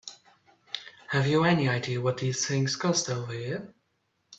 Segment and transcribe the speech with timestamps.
[1.09, 3.75] Have you any idea what these things cost over here?